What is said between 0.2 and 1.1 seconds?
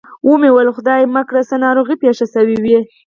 و مې ویل خدای